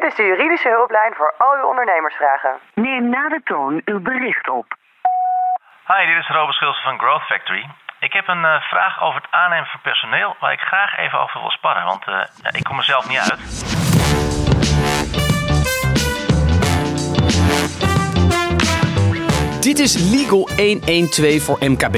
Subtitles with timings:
[0.00, 2.58] Dit is de juridische hulplijn voor al uw ondernemersvragen.
[2.74, 4.76] Neem na de toon uw bericht op.
[5.86, 7.68] Hi, dit is Robert Schilsen van Growth Factory.
[8.00, 11.40] Ik heb een uh, vraag over het aannemen van personeel waar ik graag even over
[11.40, 13.40] wil sparren, want uh, ja, ik kom er zelf niet uit.
[19.62, 21.96] Dit is Legal 112 voor MKB.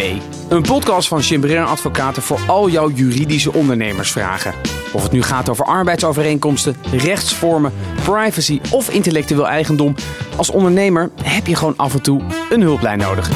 [0.50, 4.54] Een podcast van Chimbrer Advocaten voor al jouw juridische ondernemersvragen.
[4.92, 7.72] Of het nu gaat over arbeidsovereenkomsten, rechtsvormen,
[8.04, 9.94] privacy of intellectueel eigendom.
[10.36, 13.30] Als ondernemer heb je gewoon af en toe een hulplijn nodig.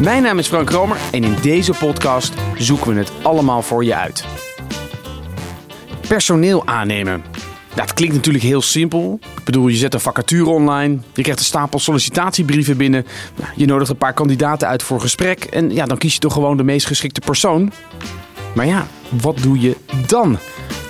[0.00, 3.94] Mijn naam is Frank Kromer en in deze podcast zoeken we het allemaal voor je
[3.94, 4.24] uit.
[6.08, 7.35] Personeel aannemen.
[7.76, 9.18] Dat klinkt natuurlijk heel simpel.
[9.36, 13.06] Ik bedoel, je zet een vacature online, je krijgt een stapel sollicitatiebrieven binnen,
[13.56, 16.56] je nodigt een paar kandidaten uit voor gesprek en ja, dan kies je toch gewoon
[16.56, 17.72] de meest geschikte persoon.
[18.54, 18.86] Maar ja,
[19.22, 19.76] wat doe je
[20.06, 20.38] dan?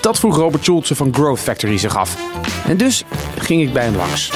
[0.01, 2.17] Dat vroeg Robert Schulze van Growth Factory zich af.
[2.67, 3.05] En dus
[3.39, 4.33] ging ik bij hem langs.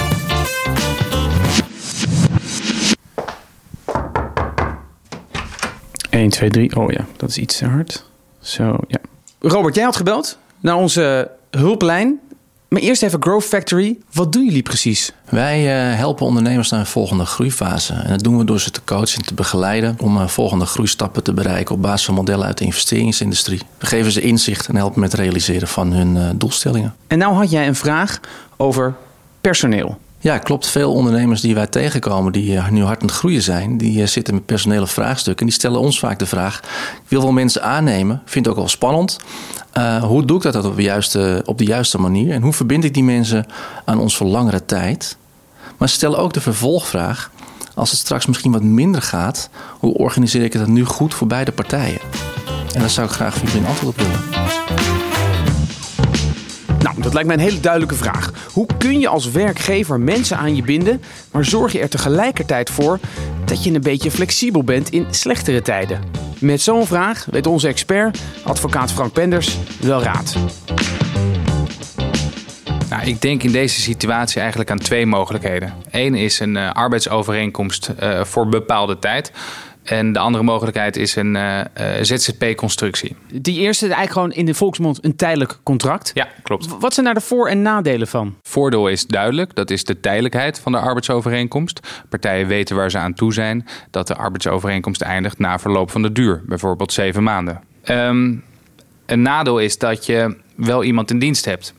[6.11, 6.77] Eén, twee, drie.
[6.77, 8.05] Oh ja, dat is iets te hard.
[8.41, 8.99] Zo, ja.
[9.39, 12.21] Robert, jij had gebeld naar onze hulplijn.
[12.71, 13.99] Maar eerst even Growth Factory.
[14.13, 15.13] Wat doen jullie precies?
[15.29, 17.93] Wij uh, helpen ondernemers naar een volgende groeifase.
[17.93, 21.23] En dat doen we door ze te coachen en te begeleiden om uh, volgende groeistappen
[21.23, 23.61] te bereiken op basis van modellen uit de investeringsindustrie.
[23.79, 26.95] We geven ze inzicht en helpen met het realiseren van hun uh, doelstellingen.
[27.07, 28.21] En nou had jij een vraag
[28.57, 28.95] over
[29.41, 29.99] personeel.
[30.19, 30.67] Ja, klopt.
[30.67, 34.47] Veel ondernemers die wij tegenkomen, die nu hard aan het groeien zijn, die zitten met
[34.47, 35.41] personele vraagstukken.
[35.41, 36.59] En die stellen ons vaak de vraag:
[36.93, 39.19] ik wil wel mensen aannemen, vind het ook wel spannend.
[39.79, 42.33] Uh, hoe doe ik dat op de, juiste, op de juiste manier?
[42.33, 43.47] En hoe verbind ik die mensen
[43.85, 45.17] aan ons voor langere tijd?
[45.77, 47.31] Maar stellen ook de vervolgvraag:
[47.75, 51.53] als het straks misschien wat minder gaat, hoe organiseer ik het nu goed voor beide
[51.53, 52.01] partijen?
[52.75, 54.21] En daar zou ik graag van jullie een antwoord op willen.
[56.83, 58.33] Nou, dat lijkt mij een hele duidelijke vraag.
[58.53, 62.99] Hoe kun je als werkgever mensen aan je binden, maar zorg je er tegelijkertijd voor
[63.45, 66.30] dat je een beetje flexibel bent in slechtere tijden?
[66.41, 70.37] Met zo'n vraag weet onze expert, advocaat Frank Penders, wel raad.
[72.91, 75.75] Nou, ik denk in deze situatie eigenlijk aan twee mogelijkheden.
[75.91, 79.33] Eén is een uh, arbeidsovereenkomst uh, voor bepaalde tijd.
[79.83, 81.61] En de andere mogelijkheid is een uh,
[82.01, 83.17] ZZP-constructie.
[83.33, 86.11] Die eerste is eigenlijk gewoon in de volksmond een tijdelijk contract.
[86.15, 86.79] Ja, klopt.
[86.79, 88.35] Wat zijn daar de voor- en nadelen van?
[88.43, 89.55] Voordeel is duidelijk.
[89.55, 91.81] Dat is de tijdelijkheid van de arbeidsovereenkomst.
[92.09, 93.67] Partijen weten waar ze aan toe zijn.
[93.91, 96.43] Dat de arbeidsovereenkomst eindigt na verloop van de duur.
[96.47, 97.61] Bijvoorbeeld zeven maanden.
[97.89, 98.45] Um,
[99.07, 101.75] een nadeel is dat je wel iemand in dienst hebt.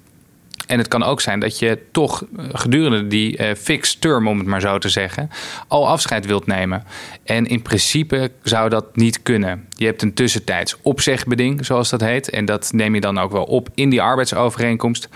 [0.72, 4.48] En het kan ook zijn dat je toch gedurende die uh, fixed term, om het
[4.48, 5.30] maar zo te zeggen,
[5.68, 6.84] al afscheid wilt nemen.
[7.24, 9.68] En in principe zou dat niet kunnen.
[9.70, 12.30] Je hebt een tussentijds opzegbeding, zoals dat heet.
[12.30, 15.10] En dat neem je dan ook wel op in die arbeidsovereenkomst.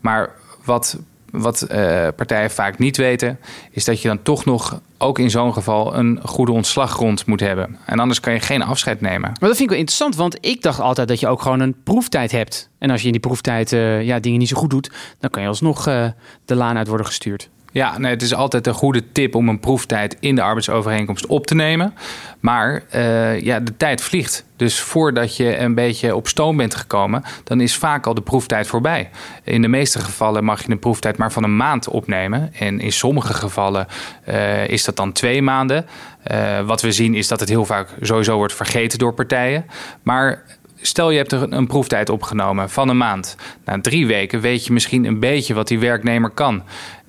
[0.00, 0.30] Maar
[0.64, 0.98] wat
[1.32, 3.38] wat uh, partijen vaak niet weten,
[3.70, 7.78] is dat je dan toch nog ook in zo'n geval een goede ontslaggrond moet hebben.
[7.86, 9.20] En anders kan je geen afscheid nemen.
[9.20, 11.82] Maar dat vind ik wel interessant, want ik dacht altijd dat je ook gewoon een
[11.84, 12.70] proeftijd hebt.
[12.78, 15.42] En als je in die proeftijd uh, ja, dingen niet zo goed doet, dan kan
[15.42, 16.06] je alsnog uh,
[16.44, 17.50] de laan uit worden gestuurd.
[17.72, 21.46] Ja, nee, het is altijd een goede tip om een proeftijd in de arbeidsovereenkomst op
[21.46, 21.94] te nemen.
[22.40, 24.44] Maar uh, ja, de tijd vliegt.
[24.56, 28.66] Dus voordat je een beetje op stoom bent gekomen, dan is vaak al de proeftijd
[28.66, 29.10] voorbij.
[29.44, 32.54] In de meeste gevallen mag je een proeftijd maar van een maand opnemen.
[32.54, 33.86] En in sommige gevallen
[34.28, 35.86] uh, is dat dan twee maanden.
[36.32, 39.66] Uh, wat we zien is dat het heel vaak sowieso wordt vergeten door partijen.
[40.02, 40.42] Maar
[40.82, 43.36] stel je hebt er een proeftijd opgenomen van een maand.
[43.64, 46.62] Na drie weken weet je misschien een beetje wat die werknemer kan.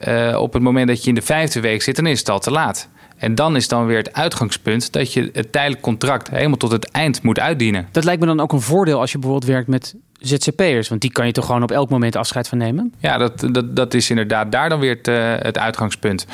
[0.07, 2.39] Uh, op het moment dat je in de vijfde week zit, dan is het al
[2.39, 2.89] te laat.
[3.17, 6.91] En dan is dan weer het uitgangspunt dat je het tijdelijk contract helemaal tot het
[6.91, 7.87] eind moet uitdienen.
[7.91, 10.89] Dat lijkt me dan ook een voordeel als je bijvoorbeeld werkt met ZZP'ers?
[10.89, 12.93] Want die kan je toch gewoon op elk moment afscheid van nemen?
[12.99, 16.27] Ja, dat, dat, dat is inderdaad daar dan weer het, het uitgangspunt.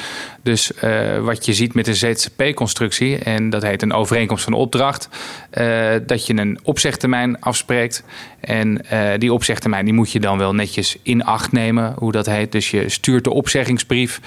[0.44, 5.10] Dus uh, wat je ziet met een ZZP-constructie, en dat heet een overeenkomst van opdracht,
[5.54, 8.04] uh, dat je een opzegtermijn afspreekt.
[8.40, 8.82] En
[9.18, 12.52] die opzegtermijn die moet je dan wel netjes in acht nemen, hoe dat heet.
[12.52, 14.20] Dus je stuurt de opzeggingsbrief.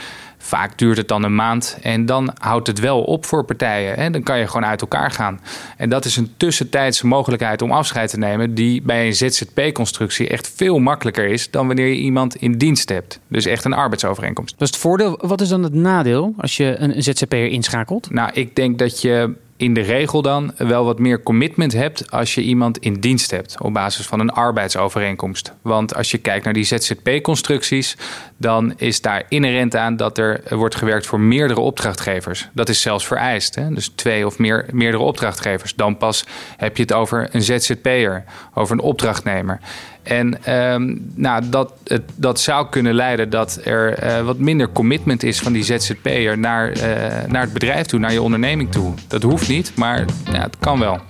[0.44, 3.94] Vaak duurt het dan een maand en dan houdt het wel op voor partijen.
[3.94, 4.10] Hè?
[4.10, 5.40] Dan kan je gewoon uit elkaar gaan.
[5.76, 10.52] En dat is een tussentijdse mogelijkheid om afscheid te nemen, die bij een ZZP-constructie echt
[10.56, 13.20] veel makkelijker is dan wanneer je iemand in dienst hebt.
[13.28, 14.52] Dus echt een arbeidsovereenkomst.
[14.58, 15.18] Dat is het voordeel.
[15.20, 18.10] Wat is dan het nadeel als je een ZZP'er inschakelt?
[18.10, 22.34] Nou, ik denk dat je in de regel dan wel wat meer commitment hebt als
[22.34, 25.52] je iemand in dienst hebt op basis van een arbeidsovereenkomst.
[25.62, 27.96] Want als je kijkt naar die ZZP-constructies,
[28.36, 32.48] dan is daar inherent aan dat er wordt gewerkt voor meerdere opdrachtgevers.
[32.52, 33.54] Dat is zelfs vereist.
[33.54, 33.68] Hè?
[33.74, 35.74] Dus twee of meer, meerdere opdrachtgevers.
[35.74, 36.24] Dan pas
[36.56, 38.24] heb je het over een ZZP'er,
[38.54, 39.60] over een opdrachtnemer.
[40.02, 45.22] En ehm, nou, dat, het, dat zou kunnen leiden dat er eh, wat minder commitment
[45.22, 48.94] is van die ZZP'er naar, eh, naar het bedrijf toe, naar je onderneming toe.
[49.08, 51.00] Dat hoeft niet, maar ja, het kan wel.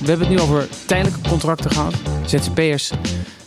[0.00, 2.92] We hebben het nu over tijdelijke contracten gehad, ZZP'ers.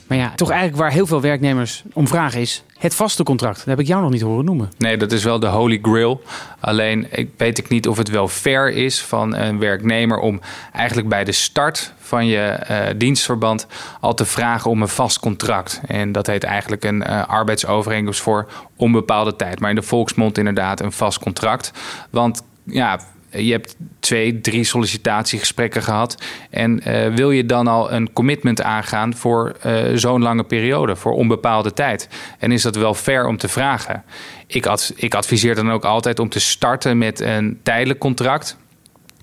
[0.07, 3.57] Maar ja, toch eigenlijk waar heel veel werknemers om vragen is het vaste contract.
[3.57, 4.71] Dat heb ik jou nog niet horen noemen.
[4.77, 6.21] Nee, dat is wel de holy grail.
[6.59, 10.41] Alleen ik weet ik niet of het wel fair is van een werknemer om
[10.73, 13.67] eigenlijk bij de start van je uh, dienstverband
[13.99, 15.81] al te vragen om een vast contract.
[15.87, 19.59] En dat heet eigenlijk een uh, arbeidsovereenkomst voor onbepaalde tijd.
[19.59, 21.71] Maar in de volksmond inderdaad een vast contract.
[22.09, 22.99] Want ja,
[23.31, 26.23] je hebt twee, drie sollicitatiegesprekken gehad.
[26.49, 31.13] En uh, wil je dan al een commitment aangaan voor uh, zo'n lange periode, voor
[31.13, 32.09] onbepaalde tijd?
[32.39, 34.03] En is dat wel fair om te vragen?
[34.47, 38.57] Ik, ik adviseer dan ook altijd om te starten met een tijdelijk contract.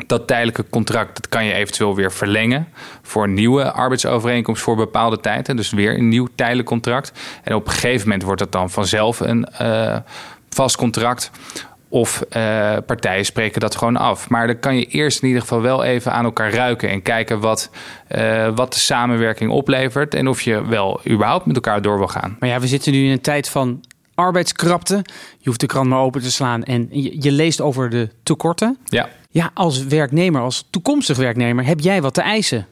[0.06, 2.68] Dat tijdelijke contract dat kan je eventueel weer verlengen
[3.02, 5.56] voor een nieuwe arbeidsovereenkomst voor bepaalde tijd.
[5.56, 7.12] Dus weer een nieuw tijdelijk contract.
[7.42, 9.48] En op een gegeven moment wordt dat dan vanzelf een
[10.48, 11.30] vast contract.
[11.88, 14.28] Of uh, partijen spreken dat gewoon af.
[14.28, 17.40] Maar dan kan je eerst in ieder geval wel even aan elkaar ruiken en kijken
[17.40, 17.70] wat,
[18.16, 20.14] uh, wat de samenwerking oplevert.
[20.14, 22.36] En of je wel überhaupt met elkaar door wil gaan.
[22.38, 23.80] Maar ja, we zitten nu in een tijd van
[24.14, 24.94] arbeidskrapte.
[25.38, 28.78] Je hoeft de krant maar open te slaan en je, je leest over de tekorten.
[28.84, 29.08] Ja.
[29.30, 32.66] Ja, als werknemer, als toekomstig werknemer, heb jij wat te eisen?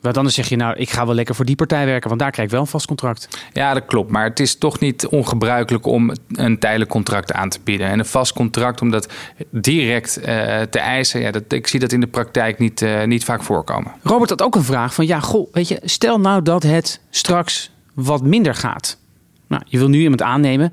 [0.00, 2.30] Maar dan zeg je, nou, ik ga wel lekker voor die partij werken, want daar
[2.30, 3.28] krijg ik wel een vast contract.
[3.52, 4.10] Ja, dat klopt.
[4.10, 7.86] Maar het is toch niet ongebruikelijk om een tijdelijk contract aan te bieden.
[7.86, 9.12] En een vast contract, om dat
[9.50, 10.24] direct uh,
[10.60, 13.92] te eisen, ja, dat, ik zie dat in de praktijk niet, uh, niet vaak voorkomen.
[14.02, 17.70] Robert had ook een vraag van, ja, goh, weet je, stel nou dat het straks
[17.94, 18.98] wat minder gaat.
[19.46, 20.72] Nou, je wil nu iemand aannemen.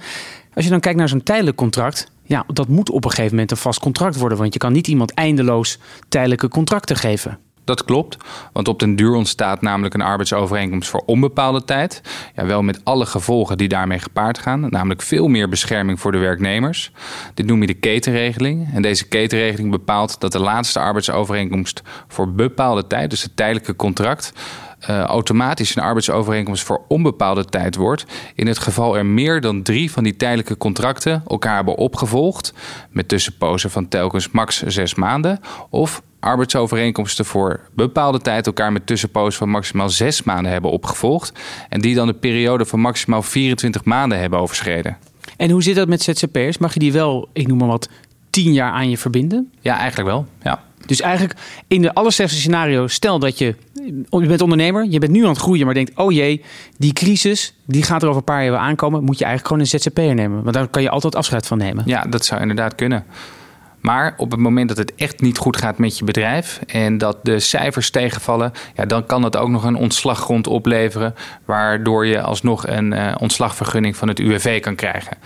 [0.53, 3.51] Als je dan kijkt naar zo'n tijdelijk contract, ja, dat moet op een gegeven moment
[3.51, 4.37] een vast contract worden.
[4.37, 5.79] Want je kan niet iemand eindeloos
[6.09, 7.39] tijdelijke contracten geven.
[7.67, 8.17] Dat klopt,
[8.53, 12.01] want op den duur ontstaat namelijk een arbeidsovereenkomst voor onbepaalde tijd.
[12.35, 16.17] Ja, wel met alle gevolgen die daarmee gepaard gaan, namelijk veel meer bescherming voor de
[16.17, 16.91] werknemers.
[17.33, 18.73] Dit noem je de ketenregeling.
[18.73, 24.33] En deze ketenregeling bepaalt dat de laatste arbeidsovereenkomst voor bepaalde tijd, dus het tijdelijke contract,
[24.89, 28.05] uh, automatisch een arbeidsovereenkomst voor onbepaalde tijd wordt.
[28.35, 32.53] In het geval er meer dan drie van die tijdelijke contracten elkaar hebben opgevolgd.
[32.89, 35.39] Met tussenpozen van telkens max zes maanden.
[35.69, 41.31] Of arbeidsovereenkomsten voor bepaalde tijd elkaar met tussenpozen van maximaal zes maanden hebben opgevolgd.
[41.69, 44.97] En die dan de periode van maximaal 24 maanden hebben overschreden.
[45.37, 46.57] En hoe zit dat met ZZP'ers?
[46.57, 47.89] Mag je die wel, ik noem maar wat,
[48.29, 49.51] tien jaar aan je verbinden?
[49.59, 50.25] Ja, eigenlijk wel.
[50.43, 50.63] Ja.
[50.85, 53.55] Dus eigenlijk in de allerslechtste scenario, stel dat je,
[54.09, 56.43] je bent ondernemer, je bent nu aan het groeien, maar denkt, oh jee,
[56.77, 59.79] die crisis, die gaat er over een paar jaar aankomen, moet je eigenlijk gewoon een
[59.79, 60.43] ZZP'er nemen.
[60.43, 61.83] Want daar kan je altijd afscheid van nemen.
[61.85, 63.05] Ja, dat zou inderdaad kunnen.
[63.81, 67.17] Maar op het moment dat het echt niet goed gaat met je bedrijf en dat
[67.23, 71.15] de cijfers tegenvallen, ja, dan kan dat ook nog een ontslaggrond opleveren,
[71.45, 75.17] waardoor je alsnog een uh, ontslagvergunning van het UWV kan krijgen.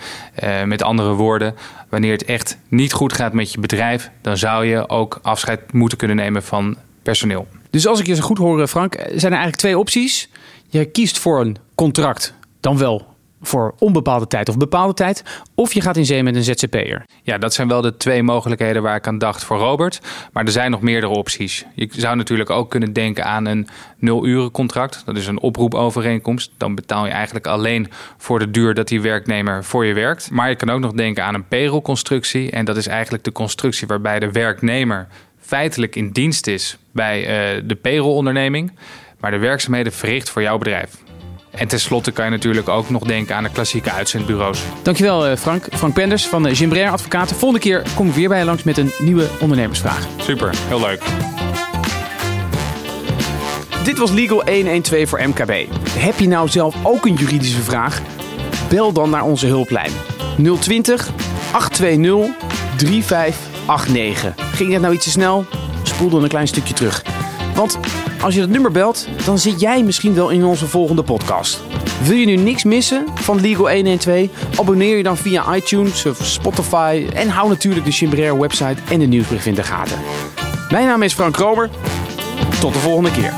[0.44, 1.54] Uh, met andere woorden,
[1.88, 5.98] wanneer het echt niet goed gaat met je bedrijf, dan zou je ook afscheid moeten
[5.98, 7.46] kunnen nemen van personeel.
[7.70, 10.28] Dus als ik je zo goed hoor, Frank, zijn er eigenlijk twee opties.
[10.68, 13.11] Je kiest voor een contract, dan wel
[13.42, 15.22] voor onbepaalde tijd of bepaalde tijd.
[15.54, 17.06] Of je gaat in zee met een ZZP'er.
[17.22, 20.00] Ja, dat zijn wel de twee mogelijkheden waar ik aan dacht voor Robert.
[20.32, 21.64] Maar er zijn nog meerdere opties.
[21.74, 25.02] Je zou natuurlijk ook kunnen denken aan een nul-uren contract.
[25.04, 26.50] Dat is een oproepovereenkomst.
[26.56, 30.30] Dan betaal je eigenlijk alleen voor de duur dat die werknemer voor je werkt.
[30.30, 32.50] Maar je kan ook nog denken aan een payroll-constructie.
[32.50, 35.08] En dat is eigenlijk de constructie waarbij de werknemer
[35.40, 38.72] feitelijk in dienst is bij uh, de payroll-onderneming.
[39.20, 40.90] Maar de werkzaamheden verricht voor jouw bedrijf.
[41.54, 44.62] En tenslotte kan je natuurlijk ook nog denken aan de klassieke uitzendbureaus.
[44.82, 45.66] Dankjewel Frank.
[45.70, 47.36] Frank Penders van de Gimbrair Advocaten.
[47.36, 50.06] Volgende keer kom ik weer bij je langs met een nieuwe ondernemersvraag.
[50.16, 51.02] Super, heel leuk.
[53.84, 55.66] Dit was Legal 112 voor MKB.
[55.90, 58.02] Heb je nou zelf ook een juridische vraag?
[58.68, 59.90] Bel dan naar onze hulplijn
[60.60, 61.10] 020
[61.52, 62.36] 820
[62.76, 64.34] 3589.
[64.54, 65.44] Ging dat nou iets te snel?
[65.82, 67.02] Spoel dan een klein stukje terug.
[67.54, 67.78] Want
[68.22, 71.60] als je dat nummer belt, dan zit jij misschien wel in onze volgende podcast.
[72.02, 74.28] Wil je nu niks missen van Legal 112?
[74.58, 79.06] Abonneer je dan via iTunes of Spotify en hou natuurlijk de Chimbraire website en de
[79.06, 79.98] nieuwsbrief in de gaten.
[80.70, 81.70] Mijn naam is Frank Kromer.
[82.60, 83.34] Tot de volgende keer.